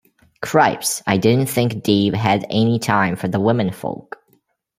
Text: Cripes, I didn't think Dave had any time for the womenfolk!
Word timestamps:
Cripes, 0.41 1.03
I 1.05 1.17
didn't 1.17 1.45
think 1.45 1.83
Dave 1.83 2.15
had 2.15 2.43
any 2.49 2.79
time 2.79 3.15
for 3.15 3.27
the 3.27 3.39
womenfolk! 3.39 4.17